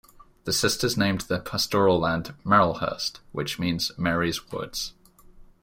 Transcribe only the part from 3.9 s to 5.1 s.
"Mary's Woods".